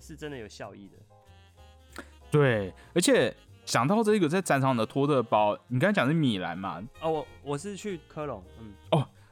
[0.01, 2.03] 是真的有效益的。
[2.31, 3.33] 对，而且
[3.65, 8.75] 想到这个在展场的托特包，你刚才讲是米兰嘛，哦，我我是去科隆，嗯，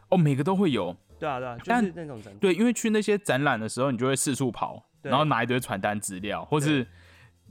[0.09, 6.87] 哦，每个都会有，对啊对啊，就是那种展，对，因为去那些展览的时候，你就会四处跑，然后拿一堆传单资料，或是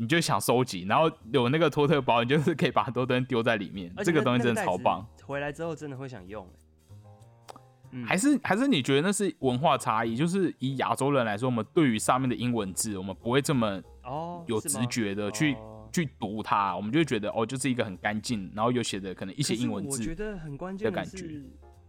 [0.01, 5.05] 你就想收集，然后有那个托特包，你就是可以把很多东西丢在里面，这个东西真的超棒。
[5.23, 7.59] 回来之后真的会想用欸，
[7.91, 10.15] 嗯还是还是你觉得那是文化差异？
[10.15, 20.15] 就是以亚洲人来说，我们对于上面的英文字，我们不会这么哦有直觉的去、哦去读它，我们就会觉得哦，就是一个很干净，然后有写的可能一些英文字我觉。
[20.15, 21.43] 得很关键的感觉是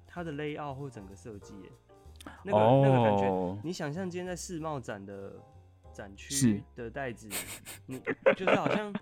[0.09, 1.71] 它的 layout 或整个设计耶，
[2.43, 5.35] 那个、那个感觉，哦，你想象今天在世贸展的
[5.93, 7.29] 展区的袋子，
[7.87, 8.01] 你
[8.37, 8.93] 就是好像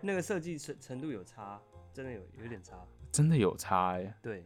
[0.00, 1.60] 那个设计程程度有差，
[1.92, 2.74] 真的有有点差。
[3.10, 4.44] 真的有差哎、对，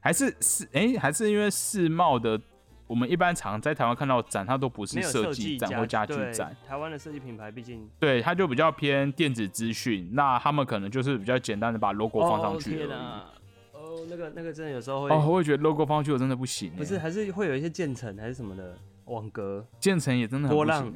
[0.00, 2.40] 还是是哎、还是因为世贸的，
[2.86, 12.90] 我们一般常在台湾看到展，它都不是设计计展或家具展，台湾的设计品牌毕竟对，它就比较偏电子资讯，那他们可能就是比较简单的把 logo 放上去而已。
[12.90, 18.74] 哦那个那个真的有时候会，哦，我会觉得 logo 放上去我真的不行、欸，不是还是会有一些渐层还是什么的
[19.04, 20.90] 网格，建成也真的很不波浪。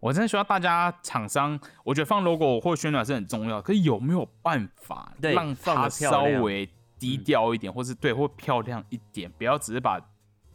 [0.00, 10.00] 我真的需要大家厂商，我觉得放 logo 或宣传是很重要，可是有没有办法对让放它稍微低调一点，或是对或漂亮一点，不要只是把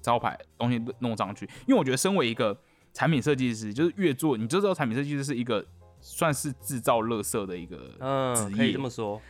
[0.02, 1.46] 招牌东西弄上去？
[1.68, 2.58] 因为我觉得身为一个
[2.94, 5.64] 产品设计师，就是越做，你就知道产品设计师是一个
[6.00, 9.22] 算是制造垃圾的一个职嗯，可以这么说，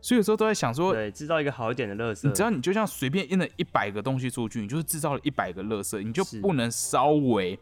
[0.00, 7.58] 所以有时候都在想说，对，制造一个好一点的乐色你，只要你就像随便印了一百个东西出去，你就是制造了一百个垃圾，你就不能稍微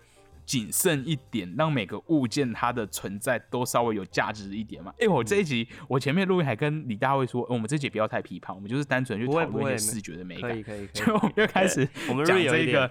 [0.48, 4.90] 谨慎一点，让每个物件它的存在都稍微有价值一点嘛？
[4.98, 10.62] 哎、我这一集我前面录音还跟李大卫说，呃我们这集不要太批判，我们就是单纯去讨论一些视觉的美感可以。
[10.62, 12.90] 可以可以， 就我们就开始我们讲 real 这个一点，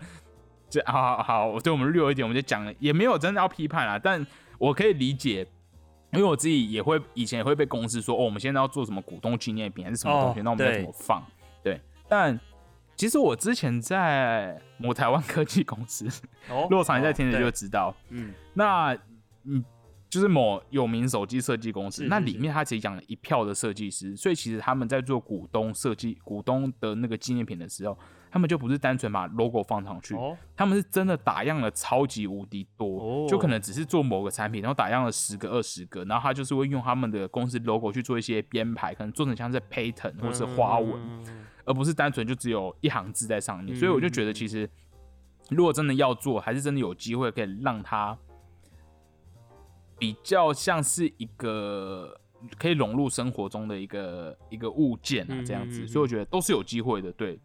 [0.70, 4.24] 这好好好，我对我们略有一点，我们就讲了，也没有真的要批判啦，但
[4.60, 5.48] 我可以理解。
[6.14, 11.22] 因为我自己也会以前也会被公司说，哦，我们现在要做什么股东纪念品还是什么东西，哦那我们要怎么放？
[11.62, 12.40] 对，但
[12.98, 16.06] 其实我之前在某台湾科技公司，
[16.50, 18.98] 哦如果常在听的就知道，嗯，那
[19.44, 19.64] 嗯，
[20.10, 22.10] 就是某有名手机设计公司，是是是。
[22.10, 27.96] 那里面他其实养了一票的设计师，所以其实他们在做股东设计、股东的那个纪念品的时候，
[28.32, 33.28] 他们就不是单纯把 logo 放上去，哦，他们是真的打样了超级无敌多，哦。
[33.30, 43.76] 就可能只是做某个产品，然后打样了十个、二十个，然后他就是会用他们的公司 logo 去做一些编排，可能做成像是 pattern 或是花纹，嗯而不是单纯就只有一行字在上面。
[43.76, 44.68] 所以我就觉得，其实
[45.50, 48.18] 如果真的要做，还是真的有机会可以让它
[50.00, 52.20] 比较像是一个
[52.58, 55.86] 可以融入生活中的一个一个物件啊，这样子。
[55.88, 57.12] 所以我觉得都是有机会的。
[57.12, 57.40] 对，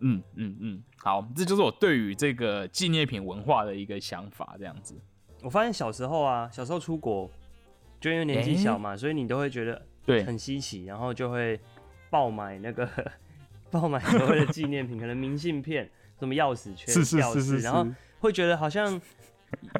[0.00, 4.94] 嗯嗯嗯，好，这就是我对于这个纪念品文化的一个想法，这样子。
[5.42, 7.28] 我发现小时候啊，小时候出国，
[8.00, 11.58] 就因为年纪小嘛，所以你都会觉得对，很稀奇，然后就会
[12.10, 12.88] 爆买那个
[13.80, 17.86] 爆买所谓的纪念品，可能明信片、什么钥匙圈、 钥匙，是是是，然后
[18.20, 19.00] 会觉得好像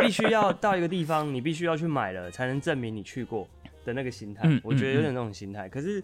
[0.01, 3.47] 必须要到一个地方，你必须要去买了，才能证明你去过
[3.85, 4.43] 的那个心态。
[4.45, 5.69] 嗯我觉得有嗯点那种心态。
[5.69, 6.03] 可是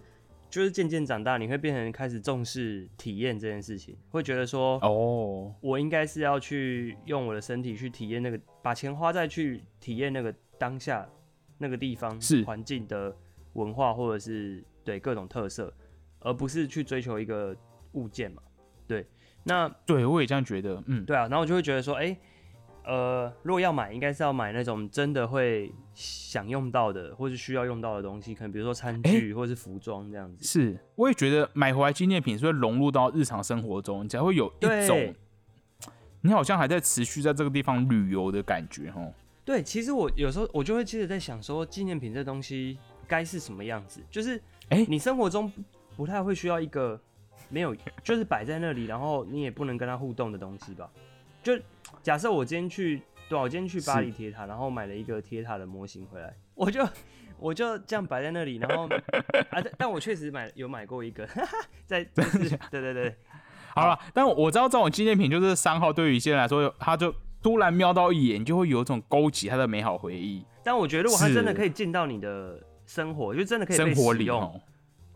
[0.50, 11.06] 就是渐渐长大，你会变成开始重视体验这件事情，会觉得说，哦，我应该是要去用我的身体去体验那个，把钱花在去体验那个当下
[11.58, 13.14] 那个地方是环境的
[13.52, 15.70] 文化，或者是对各种特色，
[16.20, 17.54] 而不是去追求一个
[17.92, 18.42] 物件嘛。
[18.86, 19.06] 对，
[19.44, 22.16] 那对我也这样觉得，嗯，对啊，然后我就会觉得说，哎、
[22.84, 30.44] 呃，如果要买，应该是要买那种真的会想用到的，或是需要用到的东西，可能比如说餐具或是服装这样子。
[30.44, 35.14] 是，我也觉得买回来纪念品是会融入到日常生活中，你才会有一种
[36.22, 39.12] 你好像还在持续在这个地方旅游的感觉，哦。
[39.44, 44.00] 对，其实我有时候我就会接着在想说，纪念品这东西该是什么样子？
[44.10, 45.62] 就是，哎你生活中不
[45.96, 47.00] 不太会需要一个
[47.48, 50.90] 没有，就是摆在那里，然后你也不能跟他互动的东西吧？
[51.42, 51.58] 就
[52.02, 56.86] 假设我今天去，对啊，我今天去巴黎铁塔，然后买了一个铁塔的模型回来，我就
[57.38, 58.86] 我就这样摆在那里，然后
[59.50, 61.26] 啊，但但我确实买有买过一个，
[61.86, 63.14] 在就是对对对，
[63.74, 74.06] 好了，但我知道这种纪念品就是三号，对于一些人来说，他就突然瞄到一眼，就会有一种勾起他的美好回忆，但我觉得如果他真的可以进到你的生活，就真的可以生被使用。
[74.06, 74.60] 活里哦。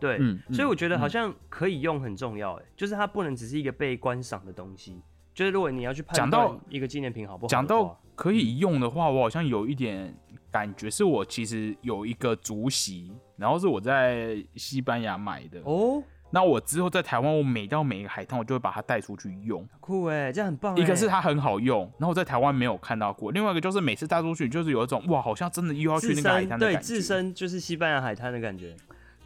[0.03, 0.19] 对，
[0.53, 5.01] 所以我觉得好嗯像可以用很重要，哎，就是它不能只是一个被观赏的东西。
[5.33, 10.13] 就是如果你要去判讲到断一个纪念品好不好讲到可以用的话，我好像有一点
[10.51, 15.61] 感觉，是我其实有一个竹席，然后是我在西班牙买的。
[15.65, 19.67] 哦，那我之后在台湾，我每到每一个海滩，我就会把它带出去用。
[19.81, 20.83] 酷哎，这样很棒哎。
[20.83, 26.79] 一个是它很好用，然后我在台湾没有看到过；另外一个就是每次带出去，就是有一种哇，好像真的又要去那个海滩的感觉。
[26.79, 28.77] 对自身就是西班牙海滩的感觉。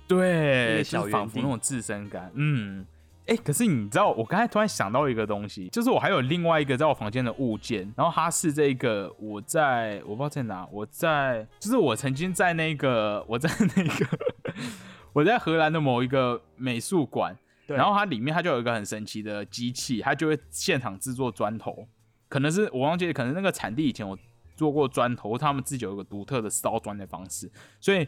[0.07, 2.31] 一对，个就是小仿佛那种自身感。
[2.35, 2.87] 嗯，
[3.27, 14.19] 哎、可是你知道，我刚才突然想到一个东西，就是我还有另外一个在我房间的物件，然后它是这个我在我不知道在哪，我在就是我曾经在那个我在那个
[15.13, 21.89] 我在荷兰的某一个美术馆，然后它里面它就有一个很神奇的机器，它就会现场制作砖头，
[22.29, 24.17] 可能是我忘记了，可能那个产地以前我
[24.55, 28.07] 做过砖头，他们自己有一个独特的烧砖的方式，所以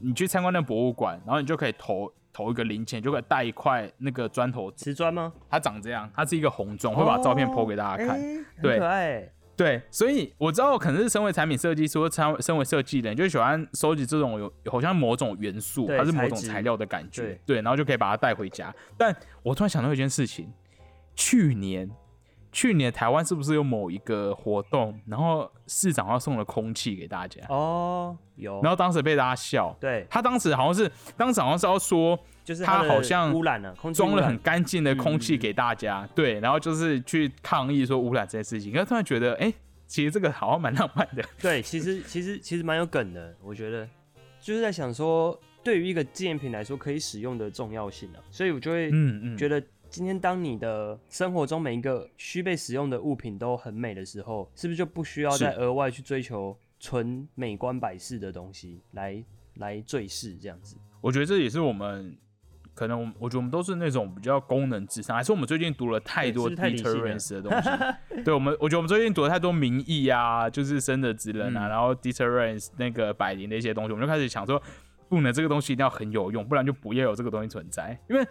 [0.00, 5.32] 你去参观那个博物馆，然后你就可以投投一个零钱，就可以带一块那个砖头，瓷砖吗？
[5.48, 8.20] 它长这样，它是一个红砖，会把照片哦 PO 给大家看。
[8.20, 9.28] 哎对很可爱。
[9.56, 18.72] 对，所以我知道可能是身为产品设计师或参身为设计人，就喜欢收集这种有有好像某种元素，对它是某种材料的感觉对，对，然后就可以把它带回家。
[18.96, 20.52] 但我突然想到一件事情，
[21.16, 21.90] 去年
[22.50, 28.60] 去年台湾是不是有某一个活动，然后市长要送了空气给大家，哦，有。
[28.62, 29.76] 然后当时被大家笑。
[29.80, 38.72] 对，他当时好像是，当时好像是要说就是他好像污染了，空气装了很干净的空气嗯给大家，对，然后就是去抗议说污染这件事情。
[38.72, 39.52] 可是突然觉得，哎、
[39.86, 41.22] 其实这个好像蛮浪漫的。
[41.40, 43.86] 对，其实其实其实蛮有梗的，我觉得
[44.40, 59.24] 就是在想说，对于一个纪念品来说，可以使用的重要性啊，所以我就会嗯嗯，觉得，今天当你的生活中每一个需被使用的物品都很美的时候，是不是就不需要再额外去追求纯美观摆饰的东西来
[59.54, 60.76] 来坠饰这样子？
[61.00, 62.16] 我觉得这也是我们
[62.74, 67.70] 可能我，我觉得我们都是那种比较功能至上，还是我们最近读了太多 deterrence 的东西。
[68.22, 74.62] 对，我们我觉得我们最近读了太多民意啊，就是生的职人啊，嗯然后 deterrence 那个百灵的一些东西，我们就开始想说，
[75.08, 78.26] 不能这个东西一定要很有用，不然就不要有这个东西存在，因为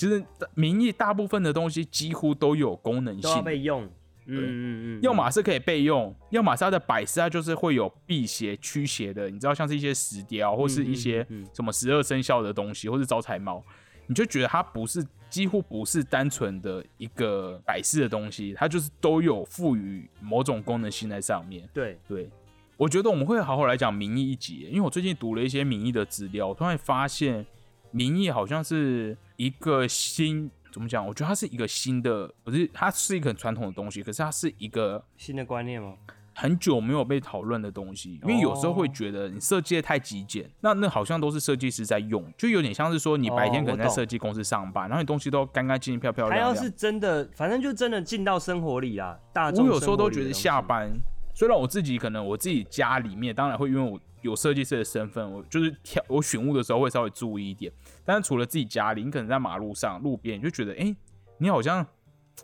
[0.00, 3.44] 其实民意大部分的东西几乎都有功能性。
[3.44, 3.84] 被用。
[4.32, 13.62] 嗯嗯嗯，要么是可以备用，要么是它的摆设，它就是会有辟邪驱邪的，你知道，像是一些石雕或是一些什么十二生肖的东西，或是招财猫，
[14.06, 21.68] 你就觉得它不是几乎不是单纯的一个摆饰的东西，它就是都有赋予某种功能性在上面。
[21.74, 22.30] 对，对，
[22.76, 27.44] 我觉得我们会好好来讲民意一集，因为我最近读了一些民意的资料，我突然发现
[27.90, 31.06] 民意好像是一个新怎么讲？
[31.06, 35.94] 我觉得它是一个新的，不是它是一个很传统的东西，可是它是一个新的观念吗？
[36.32, 46.48] 很久没有被讨论的东西，因为有时候会觉得你设计的太极简，那那好像都是设计师在用，就有点像是说你白天可能在设计公司上班，然后你东西都干干净净、漂漂亮亮。
[46.48, 49.18] 还要是真的，反正就真的进到生活里啦。
[49.34, 50.90] 大众我有时候都觉得下班，
[51.34, 57.72] 虽然我自己可能我自己家里面，当然会因为我有设计师的身份，我就是挑我选物的时候会稍微注意一点。
[58.04, 60.94] 但是除了自己家里，你可能在马路上、路边，你就觉得，哎、
[61.38, 61.86] 你好像，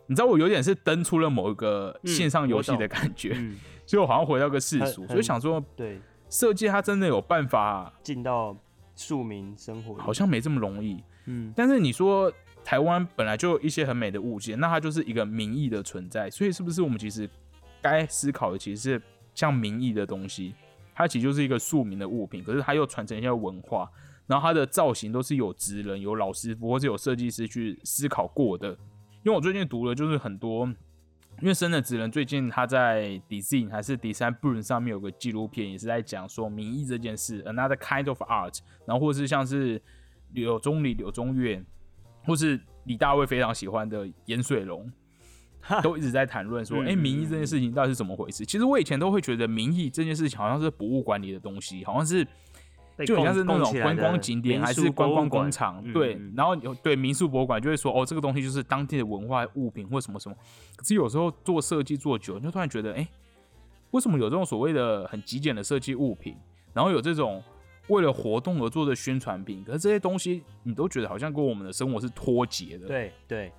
[0.07, 8.57] 你知道我有点是登出了某一个嗯线上游戏的感觉，嗯，所以我好像回到个世俗，所以想说，对，设计它真的有办法，进到
[8.95, 11.03] 庶民生活，好像没这么容易。
[11.27, 12.33] 嗯，但是你说
[12.65, 17.29] 台湾本来就有一些很美的物件，那它就是一个民意的存在，所以是不是我们其实
[17.83, 19.03] 该思考的其实是
[19.35, 20.55] 像民意的东西，
[20.97, 23.89] 它其实就是一个庶民的物品，可是它又传承一些文化，
[24.27, 28.71] 然后它的造型都是有职人、有老师傅或者有设计师去思考过的。
[29.23, 30.67] 因为我最近读了就是很多，
[31.41, 39.81] 因为生的职人最近他在 Design 还是 Design Burn 上面有个纪录片，也是在讲说民意这件事，another kind of art，然后或是像是
[40.33, 41.63] 柳宗理、柳宗悦。
[42.25, 44.91] 或是李大卫非常喜欢的盐水龙，
[45.83, 48.45] 都一直在谈论说，哎，民意这件事情到底是怎么回事？
[48.45, 52.27] 其实我以前都会觉得民意这件事情好像是博物馆里的东西，好像是
[53.07, 56.19] 就像是那种观光景点还是观光工厂，对。
[56.35, 60.37] 然后有对民宿博物馆就会说，哦，这个东西就是当地的文化物品或什么什么。
[60.77, 63.07] 可是有时候做设计做久，就突然觉得，哎，
[63.91, 66.37] 为什么有这种所谓的很极简的设计物品，
[66.73, 67.43] 然后有这种。
[67.89, 72.89] 为了活动而做的宣传品，可是这些东西你都觉得好像跟我们的生活是脱节的。
[72.89, 73.53] 对对，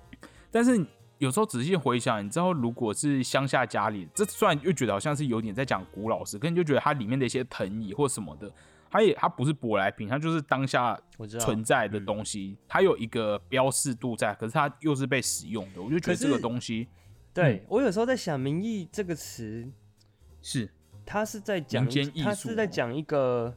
[0.50, 0.84] 但是
[1.18, 8.50] 有时候仔细回想，你知道，如果是乡下家里，这虽然又觉得好像是有点在讲古老式，可你就觉得它里面的一些藤椅或什么的，
[8.90, 10.98] 它也它不是舶来品，它就是当下
[11.40, 16.88] 存在的东西，它有一个标示度在，可是它又是被使用的，我就觉得这个东西，
[17.34, 19.68] 对我有时候在想“民意”这个词，
[20.40, 20.70] 是
[21.04, 21.86] 它是在讲，
[22.22, 23.54] 它是在讲一个。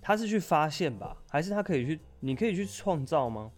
[0.00, 2.00] 它是去发现吧，还是它可以去？
[2.20, 3.50] 你可以去创造吗？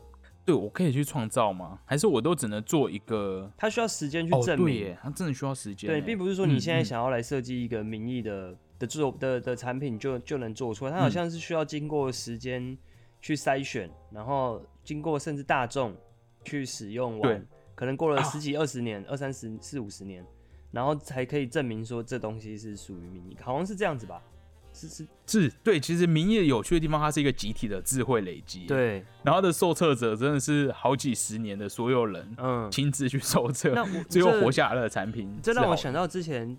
[0.44, 1.79] 对，我可以去创造吗？
[1.85, 3.50] 还是我都只能做一个？
[3.57, 5.88] 他需要时间去证明，他真的需要时间。
[5.88, 12.76] 对，并不是说你现在想要来设计一个名义的的做的的产品就就能做出来，它好像是需要经过时间
[13.20, 15.94] 去筛选，然后经过甚至大众
[16.42, 20.24] 去使用完，可能过了十几二十年、二三十四五十年，
[20.72, 24.22] 然后才可以证明说这东西是属于名义，好像是这样子吧。
[24.88, 28.64] 是是是，对，其实民意有趣的地方，它是一个集体的智慧累积。
[28.64, 35.38] 对，然后的受测者真的是好几十年的所有人，嗯，亲自去受测， 那最后活下来的产品。
[35.43, 36.57] 这让我想到之前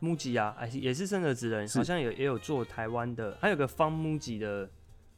[0.00, 4.68] 木吉啊，还是也是生的职人，好像有也有做台湾的，还有个方木吉的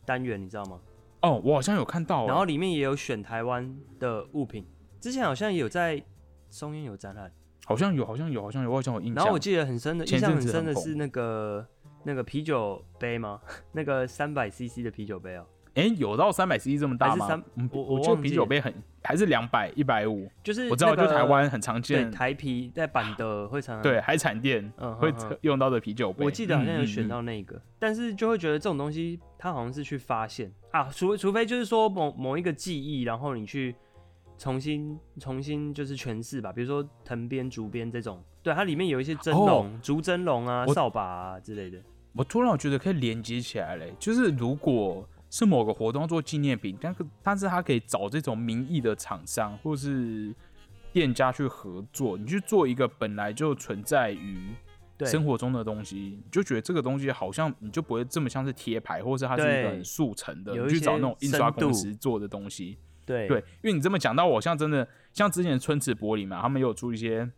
[0.05, 0.79] 单元，你知道吗？
[1.23, 4.67] 哦，我好像有看到，然后里面也有选台湾的物品，
[5.01, 6.03] 之前好像也有在
[6.51, 7.33] 松烟有展览，
[7.65, 9.15] 好像有，好像有，好像有，好像有印象。
[9.15, 11.67] 然后我记得很深的印象很深的是那个。
[12.05, 13.41] 那个啤酒杯吗？
[13.73, 15.47] 那个三百 CC 的啤酒杯哦。
[15.75, 17.43] 哎，有到三百 CC 这么大吗？
[17.73, 18.71] 我我觉得啤酒杯很
[19.03, 25.11] 还是两百一百五，就是我知道，就台湾很常见，台啤在板的会常对海产店会
[25.41, 26.27] 用到的啤酒杯。
[26.27, 33.75] 我记得好像有选到那个，但是就会觉得这种东西它好像是去发现啊，除除非就是说某某一个记忆，然后你去
[34.37, 41.79] 重新重新就是诠释吧，比如说藤编竹编这种，对它里面有一些蒸笼、竹蒸笼啊、扫把啊之类的。
[42.15, 50.35] 我突然我觉得可以连接起来嘞，就是如果是某个活动做纪念品，但但是他可以找这种名义的厂商或是
[50.93, 54.51] 店家去合作，你去做一个本来就存在于
[55.07, 62.77] 生活中的东西，你就觉得这个东西好像你就不会这么像是贴牌，或是它是一个很速成的，你去找那种印刷公司做的东西。
[63.07, 67.31] 对对，因为你这么讲到我，像真的像之前春池玻璃嘛，他们有出一些。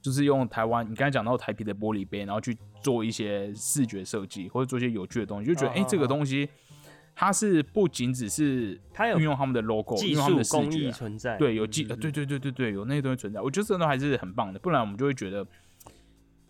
[0.00, 6.48] 就是用台湾，你刚才讲到台啤的玻璃杯，然后去做一些视觉设计，或者做一些有趣的东西，就觉得哎，这个东西
[7.14, 15.44] 它是不仅只是它有运用他们的 logo，技术工艺存在，对，有技，对对对对对，有那些东西存在，我觉得这都还是很棒的，不然我们就会觉得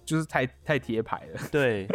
[0.05, 1.41] 就是太太贴牌了。
[1.51, 1.87] 对，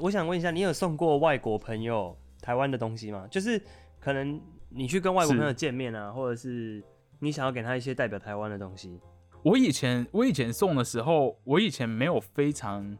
[0.00, 3.26] 我想问一下，你有送过外国朋友台湾的东西吗？
[3.30, 3.60] 就是
[3.98, 6.82] 可能你去跟外国朋友见面啊，或者是
[7.20, 9.00] 你想要给他一些代表台湾的东西。
[9.42, 12.96] 我以前我以前送的时候，我以前没有非常，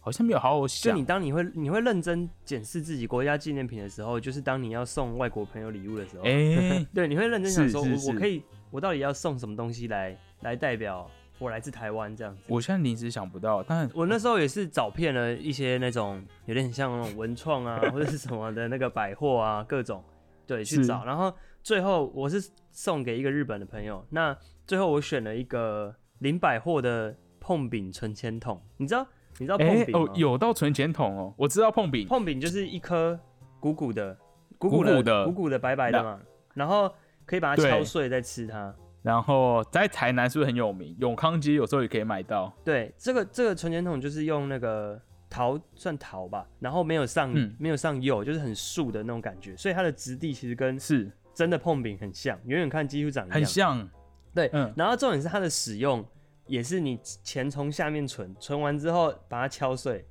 [0.00, 0.92] 好像没有好好想。
[0.92, 12.42] 就你当你会你会认真检视自己国家纪念品的时候，就是当你要送外国朋友礼物的时候，哎， 对，你会认真想说，我我可以，我到底要送什么东西来来代表我来自台湾这样子。
[12.48, 20.02] 我现在临时想不到，但我那时候也是找遍了一些那种有点像那种文创啊 或者是什么的那个百货啊各种，
[20.46, 24.36] 对，去找，然后最后我是送给一个日本的朋友，那。
[24.66, 29.06] 最后我选了一个零百货的碰饼存钱筒，你知道
[29.38, 33.18] 你知道碰饼哦，有到存钱筒哦，我知道碰饼，碰饼就是一颗
[33.60, 34.16] 鼓鼓的、
[34.56, 36.18] 鼓鼓的、鼓鼓的白白的嘛，
[36.54, 36.90] 然后
[37.26, 38.74] 可以把它敲碎再吃它。
[39.02, 40.96] 然后在台南是不是很有名？
[40.98, 42.50] 永康街有时候也可以买到。
[42.64, 53.34] 对，这个这个存钱筒就是用那个陶算陶吧，然后没有上没有上釉，就是很素的那种感觉，所以它的质地其实跟是真的碰饼很像，远远看几乎长一样。
[53.34, 53.90] 很像。
[54.34, 56.04] 对，嗯然后重点是它的使用，
[56.46, 60.04] 也是你钱从下面存，存完之后把它敲碎，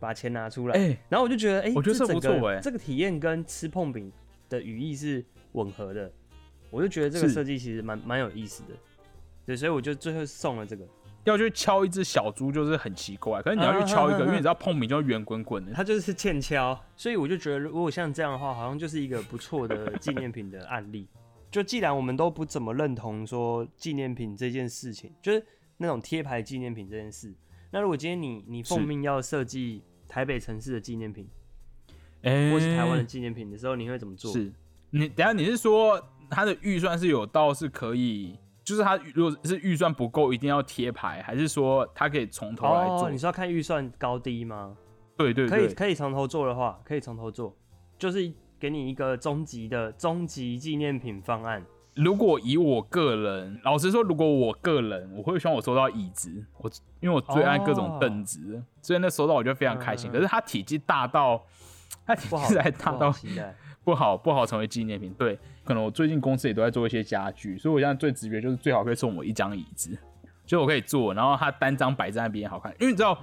[0.00, 0.74] 把钱拿出来。
[0.74, 4.10] 哎，然后我就觉得，哎，我觉得这不错哎，这个体验跟吃碰饼
[4.48, 6.10] 的语义是吻合的。
[6.70, 8.70] 我就觉得这个设计其实蛮蛮有意思的。
[9.44, 10.84] 对，所以我就最后送了这个。
[11.24, 21.08] 要去敲一只小猪就是很奇怪，可是你要去敲一个，因为你知道碰饼就圆滚滚的，它就是欠敲，所以我就觉得如果像这样的话，好像就是一个不错的纪念品的案例。
[21.50, 25.44] 就既然我们都不怎么认同说纪念品这件事情，就是
[25.78, 27.34] 那种贴牌纪念品这件事，
[27.70, 31.28] 那如果今天你你奉命要设计台北城市的纪念品，
[32.22, 34.32] 哎、或是台湾的纪念品的时候，你会怎么做？
[34.32, 34.52] 是
[34.90, 43.06] 你等下你是说他的预算是有到是可以，就是他如果是预算不够一定要贴牌，还是说他可以从头来做？
[43.06, 44.76] 哦，你是要看预算高低吗？
[45.16, 47.56] 对对可以，可以从头做的话，可以从头做，
[47.98, 51.64] 就是给你一个终极的终极纪念品方案。
[51.94, 60.10] 如果以我个人，老实说，如果我个人，我会希望我收到椅子，我因为我最爱各种凳子，所以那收到我就非常开心。
[60.10, 61.42] 可是它体积大到，
[62.04, 63.14] 它体积实在大到。
[63.84, 65.14] 不好不好成为纪念品。
[65.16, 69.96] 对，可能我最近公司也都在做一些家具，所以我现在最直觉就是最好可以送我一张椅子，
[70.44, 72.74] 就我可以坐，然后它单张摆在那边好看。
[72.80, 73.16] 因为你知道，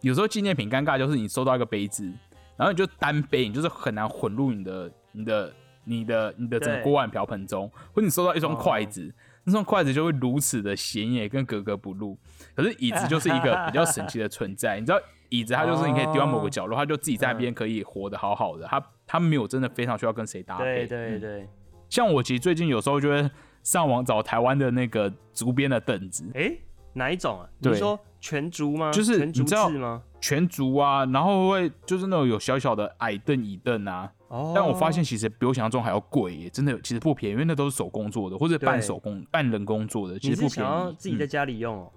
[0.00, 2.10] 有时候纪念品尴尬就是你收到一个杯子，
[2.58, 5.54] 然后你就单杯，你就是很难混入你的你的
[5.84, 9.14] 你的你的整锅碗瓢盆中，或者你收到一双筷子。
[9.44, 12.18] 那双筷子就会如此的显眼跟格格不入，
[12.54, 14.78] 可是椅子就是一个 比较神奇的存在。
[14.78, 15.00] 你知道，
[15.30, 20.86] 椅子它就是你可以丢到某个角落，它就自己在那边可以活得好好的，它它没有真的非常需要跟谁搭配。
[20.86, 21.48] 对对
[21.88, 23.30] 像我其实最近有时候就会
[23.62, 26.52] 上网找台湾的那个竹编的凳子，哎、
[26.94, 27.48] 哪一种啊？
[27.58, 28.90] 你说全竹吗？
[28.92, 30.02] 就是全竹你知道制吗？
[30.20, 34.12] 全竹啊，然后会就是那种有小小的矮凳、椅凳啊。
[34.28, 40.94] 哦，但我发现其实比我想象中还要贵耶，真的其实不便宜，因为那都是手工做的，或者半手工、半人工做的，其你实不便是想要宜。
[40.98, 41.92] 自己在嗯家里用哦、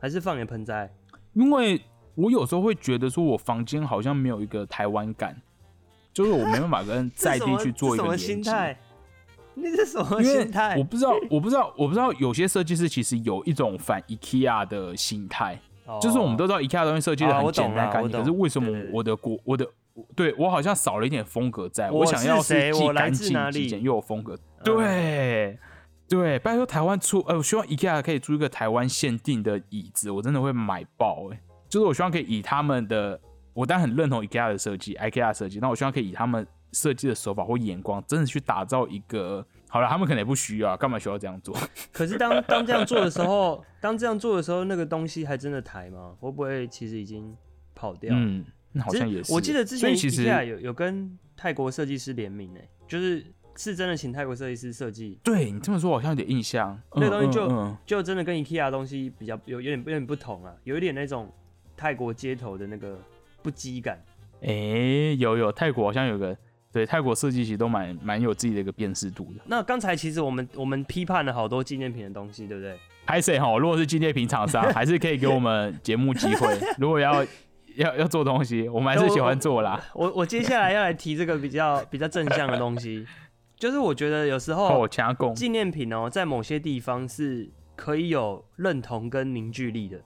[0.00, 0.92] 还是放点盆栽？
[1.34, 1.80] 因为
[2.14, 5.40] 我有时候会觉得说，我房间好像没有一个台湾感，
[6.12, 8.76] 就是我没办法跟 在地去做一个连接。
[9.54, 9.70] 心态？
[9.70, 10.84] 你是什么心态我？
[10.84, 15.58] 不知道，我不知道，我不知道，有些设计师其实有一种反 IKEA 的心态，
[16.00, 19.66] 就是我们都知道 IKEA 的东西设计的很简单干净，可是为什么我的国我的
[20.14, 21.90] 对我好像少了一点风格在？
[21.90, 25.58] 我想要是既干净极简又有风格，嗯对。
[26.08, 31.40] 对，拜托台湾出，呃，我希望 IKEA 可以出一个台湾限定的椅子，我真的会买爆哎、
[31.70, 33.18] 就是我希望可以以他们的，
[33.54, 41.54] 我当然很认同 IKEA 的设计，IKEA 的设计，那我希望可以以他们设计的手法或眼光，真的去打造一个，好了，他们可能也不需要，干嘛需要这样做？
[41.92, 46.16] 可是当当这样做的时候，当这样做的时候，那个东西还真的抬吗？
[46.20, 47.36] 会不会其实已经
[47.74, 48.14] 跑掉？
[48.14, 49.32] 嗯，那好像也是。
[49.32, 53.24] 我记得之前所以其实 IKEA 有有跟泰国设计师联名诶，就是
[53.56, 56.80] 是真的请泰国设计师设计，对你这么说，我好像有点印象。
[56.94, 61.30] 那个东西就嗯嗯就真的跟 IKEA 的东西比较有有点有点不同啊，有一点那种
[61.76, 62.98] 泰国街头的那个
[63.42, 64.02] 不羁感。
[64.44, 66.36] 哎、有有泰国好像有个
[66.72, 69.40] 对泰国设计其实都蛮蛮有自己的一个辨识度的。
[69.44, 72.76] 那刚才其实我们我们批判了好多纪念品的东西，对不对？
[73.04, 73.58] 拍谁哈？
[73.58, 76.58] 如果是纪念品厂商， 还是可以给我们节目机会。
[76.78, 77.24] 如果要
[77.76, 79.80] 要要做东西，我们还是喜欢做啦。
[79.94, 83.06] 我我接下来要来提这个比较比较正向的东西，
[83.56, 84.86] 就是我觉得有时候
[85.34, 90.00] 纪念品哦，在某些地方是可以有认同跟凝聚力的，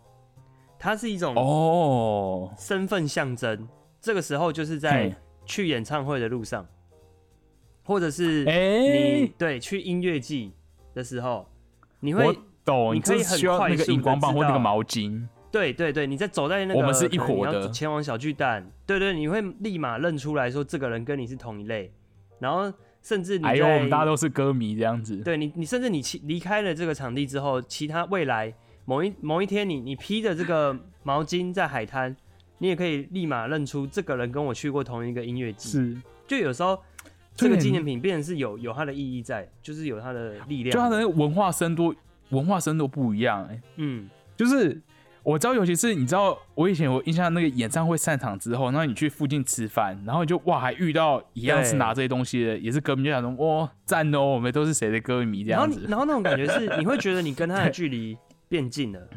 [0.79, 3.69] 它是一种哦，身份象征。
[4.01, 5.15] 这个时候就是在嘿
[5.47, 6.67] 去演唱会的路上，
[7.85, 10.53] 或者是哎、你对去音乐季
[10.93, 11.49] 的时候，
[12.01, 15.27] 你我会懂，你你可以很这需要那快速地个荧光棒或那个毛巾。
[15.53, 21.91] 对对对，你在走在那个我们是一伙的前往小巨蛋，对对，你会立马认出来说这个人跟你是同一类，
[22.41, 22.71] 然后
[23.01, 25.17] 甚至你在哎呦，我们大家都是歌迷这样子。
[25.19, 28.53] 对你，你甚至你其离开了这个场地之后，其他未来
[28.85, 32.15] 某一某一天你，你披着这个毛巾在海滩，
[32.59, 35.69] 你也可以立马认出这个人跟我去过同一个音乐季。
[35.71, 35.97] 是，
[36.27, 36.79] 就有时候
[37.35, 40.73] 这个纪念品变成是有有它的意义在，就是有它的力量。
[40.73, 41.95] 就它的那个文化深度，
[42.31, 44.81] 文化深度不一样哎、嗯，就是
[45.23, 55.81] 我知道，尤其是你知道，我以前我印象那个演唱会散场之后，然后你去附近吃饭，然后你就哇，还遇到一样是拿这些东西的，也是歌迷，就想说哇赞哦，我们都是谁的歌迷这样子。
[55.81, 58.17] 你然后那种感觉是，你会觉得你跟他的 距离
[58.49, 59.09] 变近了，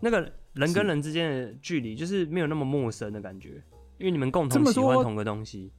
[0.00, 3.62] 那个人跟人之间的距离就是没有那么陌生的感觉，
[3.98, 5.72] 因为你们共同喜欢同个东西。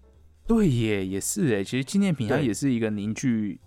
[0.48, 3.60] 对耶，也是哎，其实纪念品它也是一个凝聚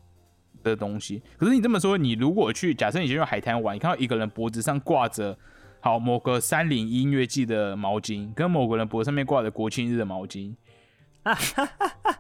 [0.62, 1.22] 的东西。
[1.36, 5.36] 可是你这么说，你如果去假设你去海滩玩，你看到一个人脖子上挂着
[5.80, 10.54] 好某个三菱音乐季的毛巾，跟某个人脖子上面挂着国庆日的毛巾，
[11.24, 12.18] 哈哈哈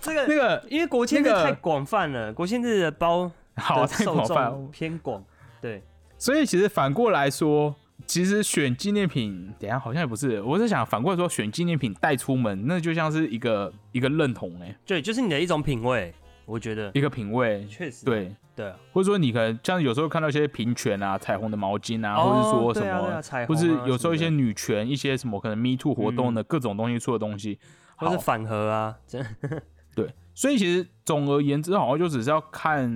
[0.00, 5.22] 这个那个因为国庆日太广泛了，国庆日的包好太广泛偏广，
[5.60, 5.82] 对，
[6.16, 7.76] 所以其实反过来说，
[8.10, 16.12] 其实选纪念品，等下好像也不是，我是想反过来说，选纪念品带出门，那就像是一个一个认同哎、对，就是你的一种品味。
[16.44, 16.90] 我觉得。
[16.92, 27.60] 一个品味，确实对，对啊，或者说你可能像有时候看到一些平权啊、彩虹的毛巾啊，或者说什么，对啊啊或虹啊是有时候一些女权、一些什么可能 Me Too 活动的各种东西出的东西，
[27.94, 29.24] 好或是反核啊，真
[29.94, 32.90] 对，所以其实总而言之，好像就只是要看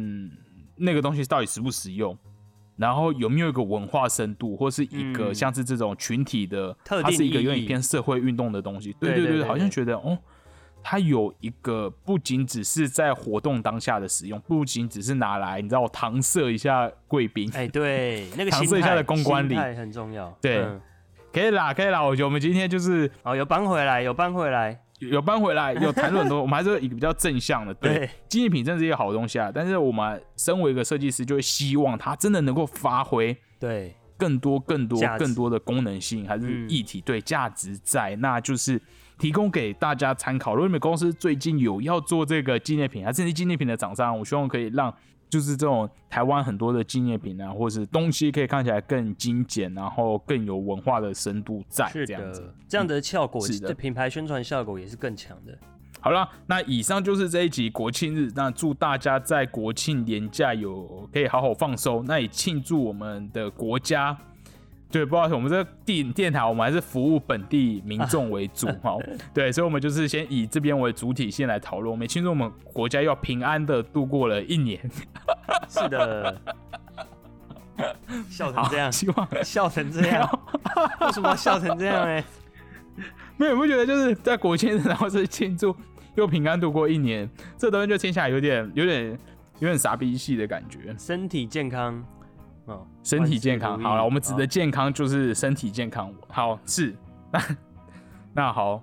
[0.74, 2.18] 那个东西到底实不实用，
[2.76, 8.94] 然后有没有一个文化深度，或是一个嗯像是这种群体的，特它是一个有点偏社会运动的东西。
[9.00, 10.18] 对对对好像觉得哦，
[10.82, 20.36] 它有一个不仅只是在活动当下的使用，不仅只是拿来你知道搪塞一下贵宾，哎，对， 那个搪塞一下的公关力心态很重要。
[20.40, 20.80] 对嗯
[21.32, 22.00] 可以啦，可以啦。
[22.00, 27.74] 我觉得我们今天就是哦，有搬回来，有搬回来，有搬回来，有谈论很多， 我们还是一个比较正向的。
[27.74, 38.80] 对，对，纪念品真的是一个好东西啊，但是我们身为一个设计师，就会希望它真的能够发挥对，更多、更多更多的功能性，还是嗯议题对价值在，那就是
[39.18, 40.54] 提供给大家参考。
[40.54, 44.94] 如果你们公司最近有要做这个纪念品，还是纪念品的厂商，我希望可以让
[45.34, 55.58] 就是这种台湾很多的纪念品啊，或是东西可以看起来更精简，然后更有文化的深度在，是这样子。，这样的效果，是的这品牌宣传效果也是更强的。
[55.98, 58.30] 好了，那以上就是这一集国庆日。
[58.36, 62.04] 那祝大家在国庆年假有可以好好放松。
[62.06, 64.16] 那也庆祝我们的国家，
[64.92, 68.96] 对，不好意思，我们这个电电台我们还是服务本地民众为主 哈、
[69.32, 71.90] 对，所以我们就是先以这边为主体先来讨论。
[71.90, 74.78] 我们也庆祝我们国家要平安的度过了一年。
[75.68, 76.40] 是的，
[78.30, 80.40] 笑成这样，希望 笑成这样，
[81.00, 82.24] 为什么要笑成这样呢？
[83.36, 85.74] 没有，你不觉得就是在国庆日，然后是庆祝
[86.14, 87.28] 又平安度过一年，
[87.58, 89.10] 这东西就听起来有点、有点、
[89.58, 90.94] 有点傻逼戏的感觉。
[90.96, 92.04] 身体健康
[92.66, 93.80] 哦，身体健康。
[93.82, 96.12] 好了，我们指的健康就是身体健康。
[96.28, 96.94] 好，是
[97.32, 97.42] 那
[98.32, 98.80] 那好，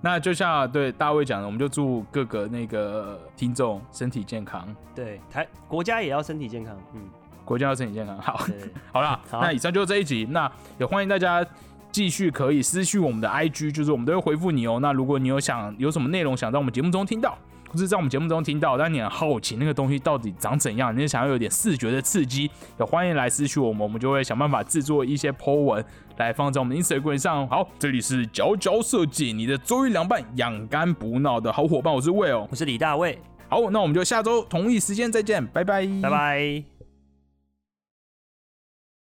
[0.00, 7.02] 那就像对大卫讲的，我们就祝各个那个听众身体健康，对台国家也要身体健康，嗯，
[7.44, 8.16] 国家要身体健康。
[8.20, 8.40] 好，
[8.92, 11.46] 好啦，好那以上就是这一集，那也欢迎大家。
[11.90, 14.78] 继续可以私讯我们的 IG，就是我们都会回复你哦。
[14.80, 17.36] 那如果你有想有什么内容想在我们节目中听到，
[17.70, 25.82] 或是在我们节目中听到，但你很好奇那个东西到底长怎样，你也想要有点视觉的刺激，也欢迎来私讯我们，我们就会想办法制作一些 po 文
[26.18, 27.48] 来放在我们的 Instagram 上。
[27.48, 32.46] 好，这里是佼佼设计，你的周一凉拌养肝补脑的好伙伴，我是 Will。
[32.50, 36.77] 我是李大卫，好，那我们就下周同一时间再见，拜拜，拜拜。